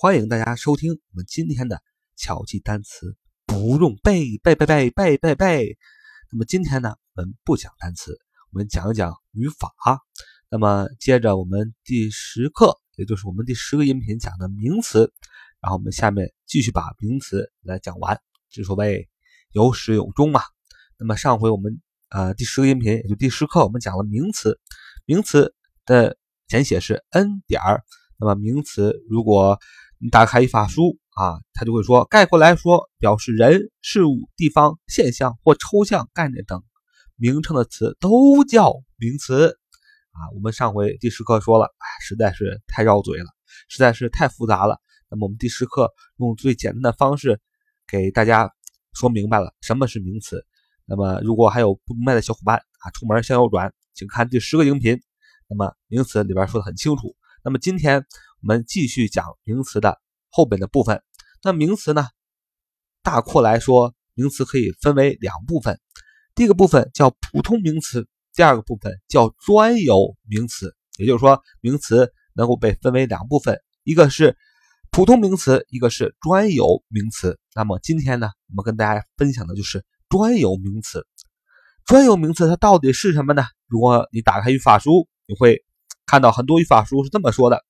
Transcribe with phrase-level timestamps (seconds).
[0.00, 1.82] 欢迎大家收听我们今天的
[2.14, 3.16] 巧记单词，
[3.46, 5.76] 不用背背背背背背背。
[6.30, 8.16] 那么今天呢，我们不讲单词，
[8.52, 9.74] 我们讲一讲语法。
[10.50, 15.12] 那么接着我们第十课，也就是我们第十个音频讲的名词，
[15.60, 18.20] 然后我们下面继续把名词来讲完，
[18.50, 19.08] 正所谓
[19.50, 20.42] 有始有终嘛。
[20.96, 24.60] 那么上回我们呃第十个音频，也就第十课，我们讲了名词，
[25.06, 27.82] 名词的简写是 n 点儿。
[28.20, 29.60] 那么名词如果
[30.00, 36.62] 你打开语法书啊，它就会说，概括来说，表示人、事物、地方、现象或抽象概念等
[37.16, 39.58] 名称的词都叫名词
[40.12, 40.30] 啊。
[40.36, 43.26] 我们上回第十课说了，实在是太绕嘴了，
[43.68, 44.78] 实在是太复杂了。
[45.10, 47.40] 那么我们第十课用最简单的方式
[47.88, 48.52] 给大家
[48.92, 50.46] 说明白了什么是名词。
[50.84, 55.00] 那么如果还有不明白的小伙伴啊，出门向右转，请看第十个音频。
[55.48, 57.16] 那么名词里边说的很清楚。
[57.42, 58.06] 那么今天。
[58.40, 61.02] 我们继续讲名词的后边的部分。
[61.42, 62.06] 那名词呢，
[63.02, 65.80] 大括来说，名词可以分为两部分。
[66.34, 70.74] 第一个部分叫普通名词，第二个部分叫专有名词。
[70.98, 74.36] 也就是说，名词能够被分为两部分，一个是
[74.90, 77.38] 普通名词，一个是专有名词。
[77.54, 81.06] 那么今天呢，我们跟大家分享的就是专有名词。
[81.84, 83.44] 专有名词它到底是什么呢？
[83.66, 85.64] 如果你打开语法书，你会
[86.06, 87.64] 看到很多语法书是这么说的。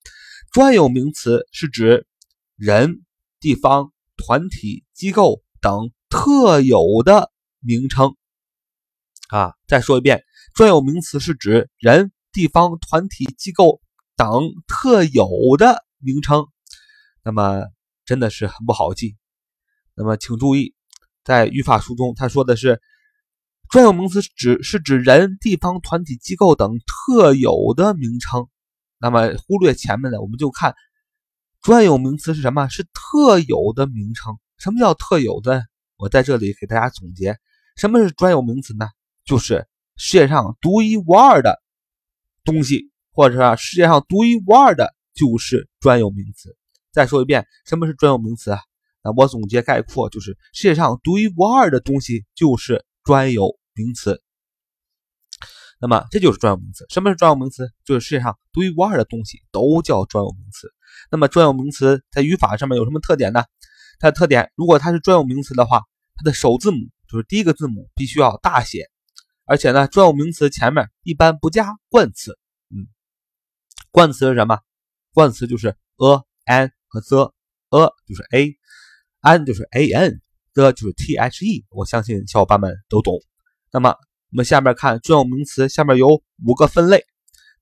[0.58, 2.04] 专有名词是指
[2.56, 3.04] 人、
[3.38, 8.16] 地方、团体、机构等特有的名称。
[9.28, 13.80] 啊，再说一遍，专有名词是指人、地方、团体、机构
[14.16, 14.28] 等
[14.66, 16.48] 特有的名称。
[17.22, 17.62] 那么
[18.04, 19.16] 真的是很不好记。
[19.94, 20.74] 那么请注意，
[21.22, 22.82] 在语法书中，他说的是
[23.70, 28.48] 专有名词指是指人、地方、团体、机构等特有的名称。
[29.00, 30.74] 那么忽略前面的，我们就看
[31.62, 32.68] 专有名词是什么？
[32.68, 34.36] 是特有的名称。
[34.58, 35.62] 什么叫特有的？
[35.96, 37.36] 我在这里给大家总结，
[37.76, 38.88] 什么是专有名词呢？
[39.24, 39.66] 就是
[39.96, 41.60] 世界上独一无二的
[42.44, 46.56] 东西，或者说世界上独一无二的就是专有名词。
[46.92, 48.60] 再说一遍，什么是专有名词啊？
[49.02, 54.22] 那我总结概括就是世界上独一无二的东西就是专有名词。
[55.80, 56.84] 那么这就是专有名词。
[56.88, 57.70] 什么是专有名词？
[57.84, 60.72] 就是世界上独一无二的东西都叫专有名词。
[61.10, 63.44] 那么专有名词在语法上面有什么特点呢？
[64.00, 65.82] 它的特点，如果它是专有名词的话，
[66.14, 66.78] 它的首字母
[67.08, 68.90] 就是第一个字母必须要大写，
[69.44, 72.38] 而且呢，专有名词前面一般不加冠词。
[72.70, 72.86] 嗯，
[73.90, 74.60] 冠词是什么？
[75.12, 81.66] 冠词就是 a、an 和 the，a 就是 a，an 就是 an，the 就是 the。
[81.70, 83.14] 我相信小伙伴们都懂。
[83.72, 83.96] 那么
[84.30, 87.04] 我们下面看专有名词，下面有五个分类。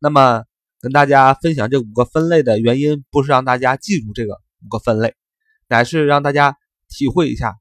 [0.01, 0.45] 那么
[0.81, 5.15] 跟大家分享这五个分类的原因，不是让大家记住这个五个分类，
[5.69, 6.57] 乃是让大家
[6.89, 7.55] 体会一下，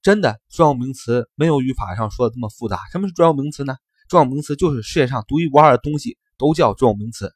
[0.00, 2.78] 真的专有名词没有语法上说的这么复杂。
[2.90, 3.76] 什么是专有名词呢？
[4.08, 7.30] 专有名词就是世界上独一无二的东西都叫专有名词。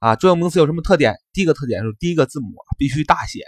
[0.00, 1.14] 啊，专有名词有什么特点？
[1.32, 3.44] 第一个特点是第一个字母必须大写。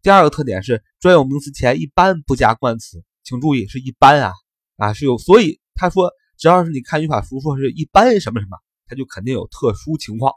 [0.00, 4.32] 第二个特点是专有名词前一般不加冠词，请注意是一般啊。
[4.78, 8.56] 啊，是有，所以他说，只要是你看语法书说是一般什么什么，
[8.86, 10.32] 它就肯定有特殊情况。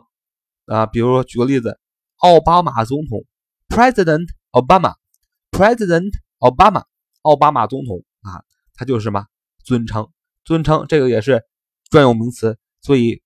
[0.68, 0.85] 啊。
[0.85, 1.80] 比如说举个例子，
[2.18, 3.25] 奥巴马总统
[3.68, 6.83] ，President Obama，President Obama，
[7.24, 8.44] 奥巴马总统啊，
[8.75, 9.25] 他就是什么
[9.63, 10.07] 尊称？
[10.45, 11.44] 尊称这个也是
[11.89, 13.24] 专有名词，所以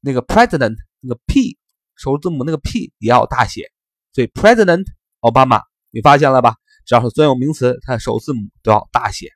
[0.00, 1.58] 那个 President 那个 P
[1.96, 3.70] 首字母那个 P 也要大写，
[4.12, 4.84] 所以 President
[5.20, 6.56] Obama，你发现了吧？
[6.84, 9.30] 只要是专有名词，它的首字母都要大写，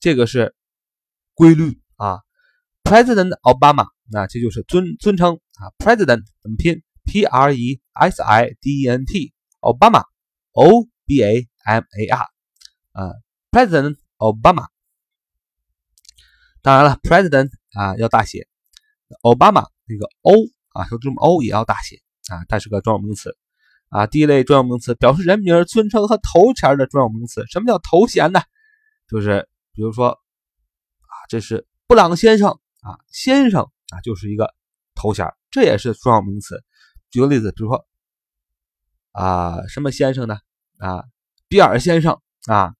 [0.00, 0.54] 这个是
[1.34, 2.20] 规律啊。
[2.82, 5.74] President Obama，那这就是尊尊称啊。
[5.78, 12.26] President 怎么拼？P R E S I D E N T，Obama，O B A M A R，
[12.92, 13.12] 啊
[13.50, 14.68] ，President Obama。
[16.62, 18.48] 当然了，President 啊要大写
[19.22, 20.32] ，Obama 那个 O
[20.76, 23.36] 啊，首字母 O 也要大写啊，它是个专有名词
[23.88, 24.06] 啊。
[24.06, 27.44] 第一类专有名词表示人名、尊称和头衔的专有名词。
[27.50, 28.40] 什么叫头衔呢？
[29.08, 32.58] 就是比如说啊，这是布朗先生。
[32.82, 34.54] 啊，先生啊，就是一个
[34.94, 36.62] 头衔，这也是专有名词。
[37.10, 37.84] 举个例子，比如说
[39.10, 40.38] 啊，什么先生呢？
[40.78, 41.02] 啊，
[41.48, 42.76] 比尔先生啊，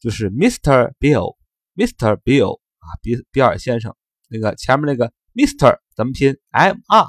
[0.00, 0.92] 就是 Mr.
[1.00, 2.20] Bill，Mr.
[2.20, 3.96] Bill 啊，比比尔先生。
[4.28, 5.78] 那个前面那个 Mr.
[5.96, 7.08] 怎么拼？M R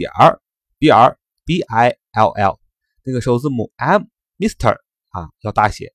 [0.00, 0.40] 点儿
[0.78, 2.58] B R B I L L，
[3.04, 4.76] 那个首字母 M，Mr.
[5.10, 5.92] 啊要大写。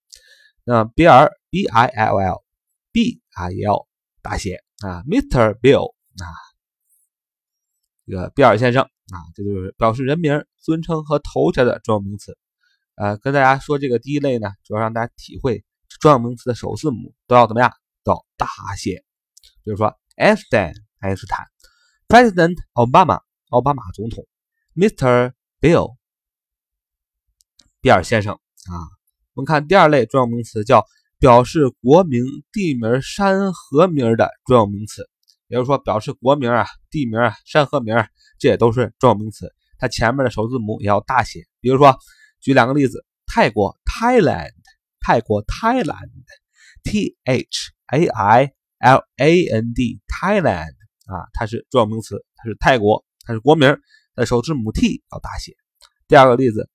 [0.63, 2.43] 那 b r b i l l
[2.91, 3.87] b 啊也要
[4.21, 4.63] 大写。
[4.83, 5.57] 啊，Mr.
[5.59, 6.25] Bill 啊，
[8.05, 12.37] 这个比尔先生啊，这就是表示人名、尊称和头衔的专有名词。
[12.95, 15.63] 呃，跟大家说这个第一类呢，主要让大家体会
[16.01, 17.71] 专有名词的首字母都要怎么样，
[18.03, 19.03] 都要大写。
[19.63, 21.45] 比如说，Einstein 爱因斯坦
[22.07, 24.25] ，President Obama 奥巴马总统
[24.75, 25.33] ，Mr.
[25.61, 25.95] Bill
[27.81, 28.73] 比尔先生啊。
[29.33, 30.85] 我们看第二类专有名词叫。
[31.17, 32.21] 表示国名、
[32.51, 35.09] 地名、山河名的专有名词，
[35.47, 37.95] 也就是说，表示国名啊、地名啊、山河名，
[38.37, 39.51] 这也都是专有名词。
[39.79, 41.47] 它前面的首字母也要大写。
[41.61, 41.97] 比如说，
[42.41, 44.51] 举两个例子：泰国 （Thailand），
[44.99, 50.75] 泰国 （Thailand），T H A I L A N D，Thailand
[51.07, 53.69] 啊，它是专有名词，它是泰国，它是国名，
[54.15, 55.57] 它的首字母 T 要大写。
[56.07, 56.69] 第二个例子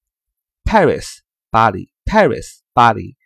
[0.65, 1.07] ：Paris，
[1.49, 3.17] 巴黎，Paris，巴黎。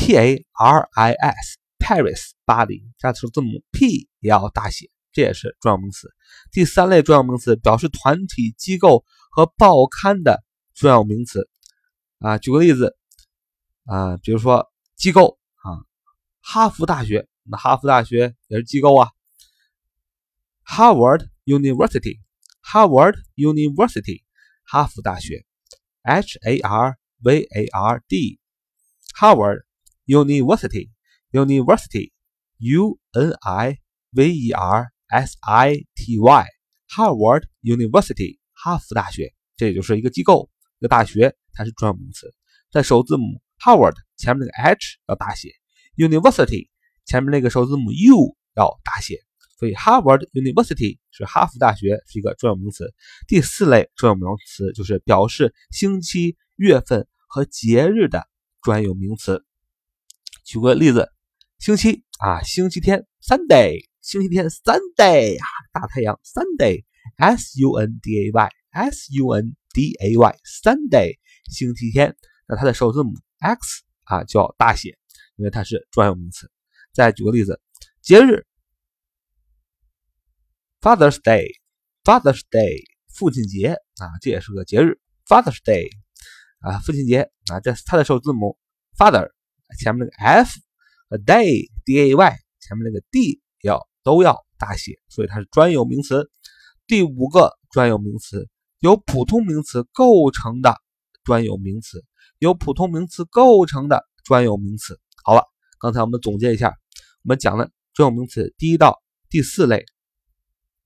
[0.00, 6.14] P A R I S Paris 巴黎，加首字母 P 也要大写，这也是专有名词。
[6.50, 10.42] 第三类专有名词表示团体、机构和报刊的
[10.72, 11.50] 专有名词
[12.20, 12.96] 啊，举个例子
[13.84, 15.82] 啊，比如说机构啊，
[16.40, 19.10] 哈佛大学，那哈佛大学也是机构啊。
[20.64, 22.20] Harvard University
[22.65, 24.23] University，Harvard University，
[24.65, 25.45] 哈佛大学，
[26.03, 30.89] H A R V A R D，Harvard。University,
[31.31, 32.11] University,
[32.57, 33.77] U N I
[34.11, 36.45] V E R S I T Y,
[36.93, 42.35] Harvard University, 哈佛大学，这也就是一个机构，一个大学，它是专有名词。
[42.69, 45.51] 在首字母 Harvard 前面那个 H 要大写，
[45.95, 46.67] University
[47.05, 49.23] 前面那个首字母 U 要大写，
[49.58, 52.94] 所以 Harvard University 是哈佛大学，是一个专有名词。
[53.26, 58.28] 第四类专有名词就是表示星期、月份和节日的
[58.62, 59.44] 专有名词。
[60.44, 61.10] 举个例子，
[61.58, 71.18] 星期啊，星期天，Sunday，星期天，Sunday 啊，大太阳，Sunday，S U N D A Y，S U N D A Y，Sunday，
[71.50, 72.16] 星期天，
[72.46, 74.96] 那它的首字母 X 啊就要大写，
[75.36, 76.48] 因为它是专有名词。
[76.94, 77.60] 再举个例子，
[78.00, 78.46] 节日
[80.80, 85.90] ，Father's Day，Father's Day，父亲节啊，这也是个节日，Father's Day
[86.60, 88.58] 啊，父亲节啊，这是它的首字母
[88.96, 89.30] Father。
[89.78, 90.50] 前面那个 f
[91.10, 96.30] 和 day d a y 前面那个 d 要都要大写，所以它是专有名词。
[96.86, 100.74] 第五个专有名词由普通名词构成的
[101.22, 102.02] 专有名词，
[102.38, 104.98] 由普通名词构成的专有名词。
[105.22, 105.42] 好了，
[105.78, 106.68] 刚才我们总结一下，
[107.24, 109.84] 我们讲了专有名词第一到第四类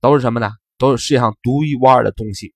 [0.03, 0.51] 都是什么呢？
[0.77, 2.55] 都是世界上独一无二的东西。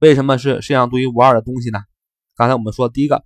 [0.00, 1.78] 为什么是世界上独一无二的东西呢？
[2.34, 3.24] 刚才我们说第一个。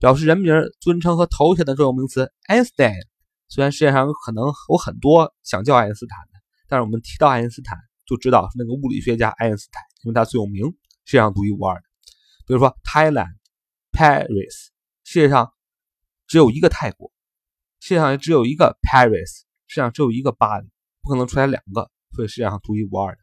[0.00, 3.06] 表示人名、尊称和头衔的专有名词，Einstein。
[3.48, 10.64] 虽然世界上可能有很多想叫爱因斯坦的，但是我们提到爱因斯坦就知道是那个物理学家爱因斯坦，因为他最有名，
[11.06, 11.82] 世界上独一无二的。
[12.46, 13.36] 比如说 Thailand、
[13.92, 14.66] Paris，
[15.04, 15.54] 世界上
[16.26, 17.10] 只有一个泰国，
[17.80, 20.68] 世界上也只有一个 Paris，世界上只有一个巴黎，
[21.04, 23.18] 不可能出来两个，所以世界上独一无二的。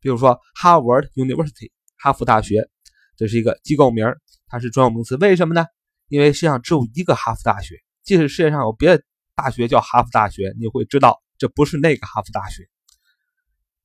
[0.00, 2.68] 比如说 Harvard University，哈佛大学，
[3.16, 4.06] 这是一个机构名，
[4.46, 5.66] 它是专有名词，为什么呢？
[6.08, 9.04] 因为世界上只有一个哈佛大学，即使世界上有别的
[9.34, 12.66] 大学叫哈佛大学，你会知道这不是那个哈佛大学。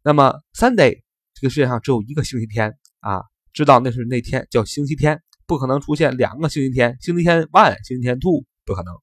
[0.04, 1.02] 那么 Sunday
[1.34, 8.94] 这个世界上只有一个星期天啊，知道那是那天叫星期天，不可能出现两个星期天，星期天 one，星期天 two，不可能。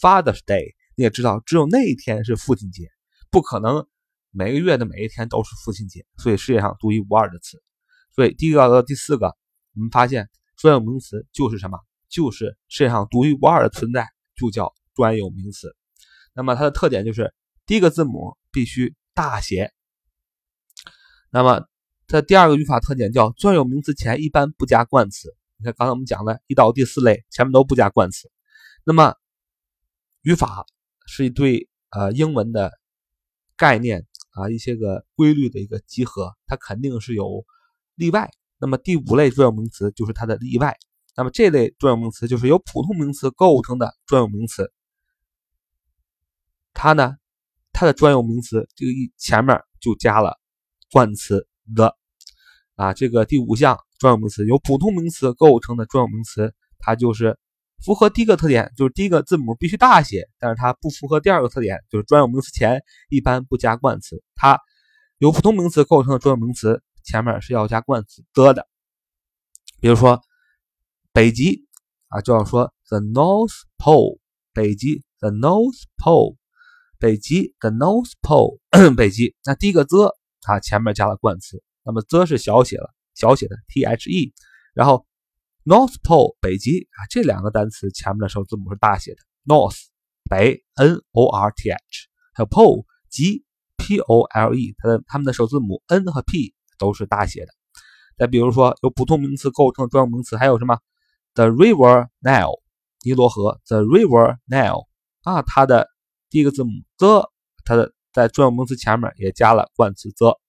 [0.00, 2.88] Father's Day 你也知道，只有那一天是父亲节，
[3.30, 3.86] 不可能
[4.30, 7.62] 每个月的每一天都是父亲节，所以世界上独一无二的词。
[8.14, 9.26] 所以第一个到第四个，
[9.74, 11.78] 我们发现专有名词就是什么？
[12.08, 15.74] 就是世界上独一无二的存在，就叫专有名词。
[16.34, 17.32] 那么它的特点就是
[17.66, 19.72] 第一个字母必须大写。
[21.30, 21.64] 那么
[22.08, 25.32] 它第二个语法特点叫专有名词前一般不加冠词。
[25.56, 28.28] 你看刚才我们讲的一到第四类前面都不加冠词。
[28.84, 29.14] 那么
[30.22, 30.64] 语法
[31.06, 32.79] 是一对呃英文的
[33.60, 37.44] 概念啊一些个规律的一个集合，它肯定是有。
[37.96, 40.74] 例外，那么第五类专有名词就是它的例外。
[41.14, 44.72] 那么这类专有名词就是由普通名词构成的专有名词。
[46.72, 47.16] 它呢，
[47.72, 50.40] 它的专有名词这个一前面就加了
[50.90, 51.94] 冠词 the
[52.76, 52.94] 啊。
[52.94, 57.38] 这个第五项专有名词由普通名词构成的专有名词，它就是
[57.84, 64.22] 符合第一个特点，就是第一个字母必须大写，但是它不符合第二个特点，就是专有名词前一般不加冠词。
[64.34, 64.60] 它
[65.18, 66.82] 由普通名词构成的专有名词。
[67.02, 68.68] 前面是要加冠词的，
[69.80, 70.20] 比如说
[71.14, 71.66] 北极
[72.08, 74.18] 啊，就要说 the North Pole，
[74.52, 76.36] 北极 the North Pole，
[76.98, 78.60] 北极 the North Pole，
[78.94, 79.34] 北极。
[79.44, 84.32] 那第一个 the 它前面加了冠词，那么 the 是小写了，小写的 the，
[84.74, 85.06] 然后
[85.64, 89.76] North Pole 北极啊，这两个单词前面的首字母是大写的，North
[90.28, 93.44] 北 N-O-R-T-H，还有 Pole 极
[93.76, 96.54] P-O-L-E，它的它们的首字母 N 和 P。
[96.80, 97.52] 都是大写的。
[98.16, 100.78] 再比如说，由普通名词构成的专有名词还有什么
[101.34, 102.62] ？The River Nile，
[103.02, 103.60] 尼罗河。
[103.66, 104.86] The River Nile，
[105.24, 105.88] 啊，它的
[106.30, 107.28] 第一个字母 the，
[107.66, 110.40] 它的在专有名词前面也加了冠词 the。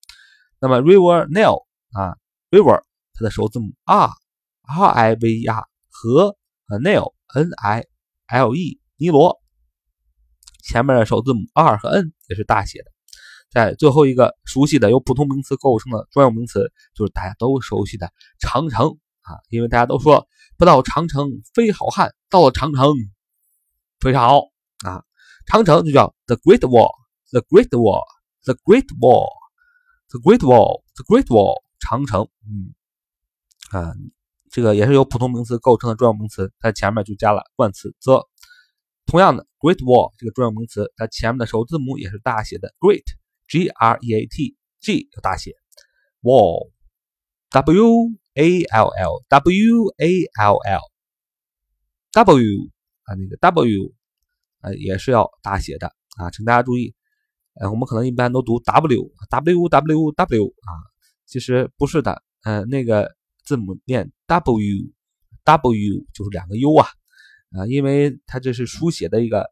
[0.62, 2.16] 那么 River Nile，啊
[2.50, 2.82] ，River，
[3.14, 4.10] 它的首字母 R
[4.72, 6.38] R I V E R 和
[6.80, 7.14] nil
[8.30, 9.42] nil e 尼罗，
[10.64, 12.86] 前面的首字母 r 和 n 也是大写的。
[13.50, 20.26] 在最后一个熟悉的由普通名词构成的专有名词，就是大家都熟悉的长城啊，因为大家都说
[20.58, 22.94] 不到长城非好汉，到了长城
[24.00, 24.44] 非常好
[24.86, 25.04] 啊。
[25.46, 32.30] 长城就叫 The Great Wall，The Great Wall，The Great Wall，The Great Wall，The Great Wall，长城。
[32.48, 32.74] 嗯
[33.72, 33.94] 啊，
[34.52, 38.28] 这个也是由普通名词构成的专有名词，它前面就加了冠词 the。
[39.08, 43.04] 同样的，Great Wall 这个专有名词，它前面的首字母也是大写的 Great。
[43.48, 45.54] G R E A T G 要大写
[46.22, 46.72] ，wall
[47.50, 50.82] W A L L W A L L
[52.14, 52.70] W
[53.04, 53.94] 啊那个 W
[54.62, 56.96] 啊也是要大写的啊，请大家注意，
[57.56, 60.72] 呃我们可能一般都读 W W W W 啊，
[61.26, 63.14] 其实不是的，呃那个
[63.44, 64.94] 字母念 W
[65.44, 66.88] W 就是两个 U 啊
[67.52, 69.52] 啊，因为它这是书写的一个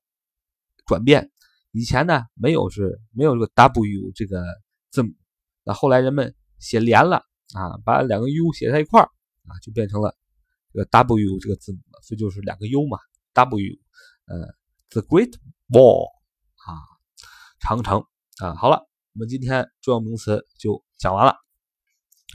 [0.85, 1.31] 转变。
[1.71, 4.43] 以前呢，没有是没有这个 W 这个
[4.89, 5.13] 字母，
[5.63, 7.17] 那后来人们写连了
[7.53, 9.05] 啊，把两个 U 写在一块儿
[9.45, 10.15] 啊，就变成了
[10.73, 12.97] 这个 W 这个字母了，所以就是两个 U 嘛
[13.33, 13.75] ，W，
[14.25, 14.47] 呃
[14.89, 15.33] ，The Great
[15.69, 16.07] Wall
[16.55, 16.73] 啊，
[17.59, 18.03] 长城
[18.39, 21.35] 啊，好了，我们今天重要名词就讲完了，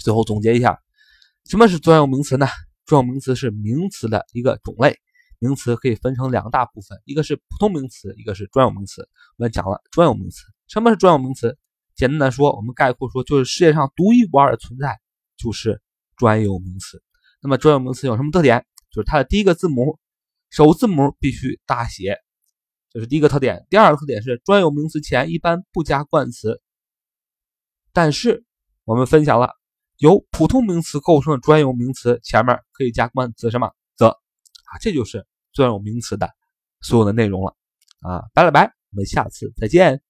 [0.01, 0.81] 最后总结一下，
[1.45, 2.47] 什么是专有名词呢？
[2.87, 4.99] 专有名词是名词的一个种类。
[5.41, 9.03] 名词可以分成两大部分，一个是普通名词，一个是专有名词。
[9.37, 11.59] 我们讲了专有名词，什么是专有名词？
[11.95, 14.99] 简单的说，我们概括说，就是世界上独一无二的存在，
[15.37, 15.83] 就是
[16.17, 17.03] 专有名词。
[17.43, 18.65] 那么专有名词有什么特点？
[18.91, 19.99] 就是它的第一个字母
[20.51, 22.17] 首字母必须大写，
[22.91, 23.67] 这是第一个特点。
[23.69, 26.63] 第二个特点是专有名词前一般不加冠词。
[27.93, 28.45] 但是
[28.85, 29.55] 我们分享了
[29.99, 35.27] 由普通名词构成的专有名词，前面可以加冠词什么则啊，这就是。
[35.55, 36.29] 专有名词的
[36.81, 37.55] 所有的内容了
[38.01, 40.03] 啊，拜了拜，我们下次再见。